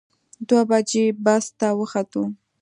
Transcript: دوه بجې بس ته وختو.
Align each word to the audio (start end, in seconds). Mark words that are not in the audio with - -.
دوه 0.47 0.61
بجې 0.69 1.05
بس 1.23 1.45
ته 1.59 1.67
وختو. 1.79 2.23